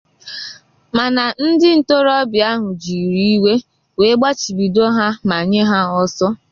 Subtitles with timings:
[0.97, 3.53] mana ndị ntorobịa ahụ jiri iwe
[3.97, 6.27] wee gbachibido ha ma nye ha ọsọ